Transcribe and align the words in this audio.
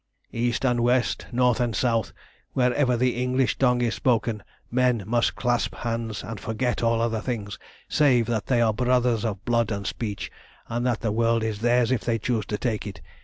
"East 0.33 0.65
and 0.65 0.79
west, 0.79 1.27
north 1.31 1.59
and 1.59 1.75
south, 1.75 2.11
wherever 2.53 2.97
the 2.97 3.21
English 3.21 3.59
tongue 3.59 3.81
is 3.83 3.93
spoken, 3.93 4.41
men 4.71 5.03
must 5.05 5.35
clasp 5.35 5.75
hands 5.75 6.23
and 6.23 6.39
forget 6.39 6.81
all 6.81 6.99
other 6.99 7.21
things 7.21 7.59
save 7.87 8.25
that 8.25 8.47
they 8.47 8.61
are 8.61 8.73
brothers 8.73 9.23
of 9.23 9.45
blood 9.45 9.69
and 9.69 9.85
speech, 9.85 10.31
and 10.67 10.87
that 10.87 11.01
the 11.01 11.11
world 11.11 11.43
is 11.43 11.61
theirs 11.61 11.91
if 11.91 12.01
they 12.01 12.17
choose 12.17 12.47
to 12.47 12.57
take 12.57 12.87
it. 12.87 12.99